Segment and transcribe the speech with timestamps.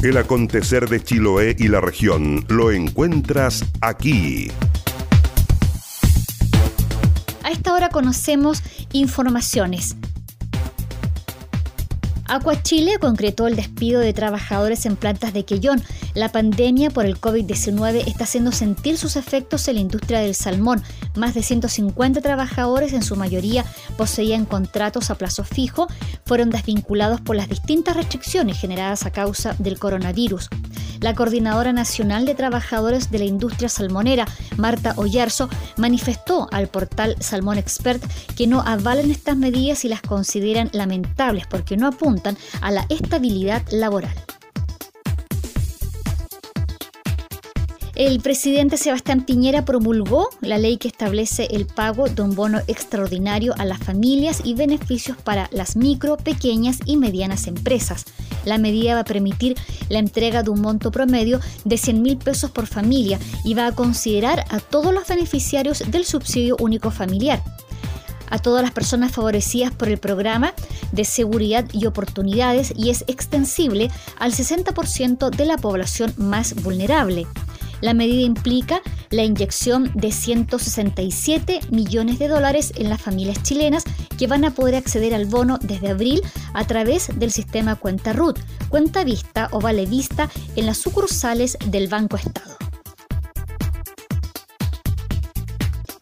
[0.00, 4.48] El acontecer de Chiloé y la región lo encuentras aquí.
[7.42, 9.96] A esta hora conocemos informaciones.
[12.28, 15.82] Aqua Chile concretó el despido de trabajadores en plantas de Quellón.
[16.12, 20.82] La pandemia por el COVID-19 está haciendo sentir sus efectos en la industria del salmón.
[21.16, 23.64] Más de 150 trabajadores, en su mayoría
[23.96, 25.88] poseían contratos a plazo fijo,
[26.26, 30.50] fueron desvinculados por las distintas restricciones generadas a causa del coronavirus.
[31.00, 37.58] La Coordinadora Nacional de Trabajadores de la Industria Salmonera, Marta Oyarzo, manifestó al portal Salmón
[37.58, 38.02] Expert
[38.36, 43.62] que no avalan estas medidas y las consideran lamentables porque no apuntan a la estabilidad
[43.70, 44.14] laboral.
[47.98, 53.54] El presidente Sebastián Piñera promulgó la ley que establece el pago de un bono extraordinario
[53.58, 58.04] a las familias y beneficios para las micro, pequeñas y medianas empresas.
[58.48, 59.56] La medida va a permitir
[59.88, 63.72] la entrega de un monto promedio de 100 mil pesos por familia y va a
[63.72, 67.42] considerar a todos los beneficiarios del subsidio único familiar
[68.30, 70.54] a todas las personas favorecidas por el programa
[70.92, 77.26] de seguridad y oportunidades y es extensible al 60% de la población más vulnerable.
[77.80, 83.84] La medida implica la inyección de 167 millones de dólares en las familias chilenas
[84.18, 86.22] que van a poder acceder al bono desde abril
[86.54, 91.88] a través del sistema Cuenta RUT, Cuenta Vista o Vale Vista en las sucursales del
[91.88, 92.57] Banco Estado.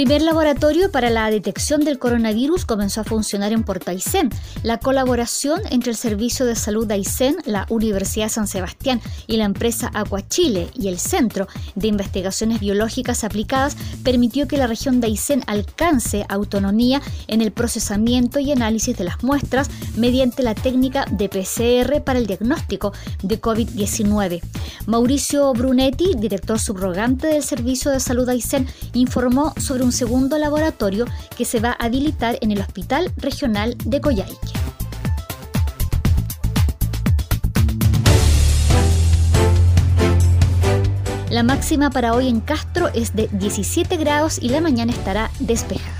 [0.00, 4.30] Primer laboratorio para la detección del coronavirus comenzó a funcionar en Puerto Aysén.
[4.62, 9.44] La colaboración entre el Servicio de Salud de Aysén, la Universidad San Sebastián y la
[9.44, 9.92] empresa
[10.30, 16.24] Chile y el Centro de Investigaciones Biológicas Aplicadas permitió que la región de Aysén alcance
[16.30, 22.18] autonomía en el procesamiento y análisis de las muestras mediante la técnica de PCR para
[22.18, 24.40] el diagnóstico de COVID-19.
[24.86, 31.04] Mauricio Brunetti, director subrogante del Servicio de Salud de Aysén, informó sobre un segundo laboratorio
[31.36, 34.52] que se va a habilitar en el Hospital Regional de Coyhaique.
[41.28, 45.99] La máxima para hoy en Castro es de 17 grados y la mañana estará despejada.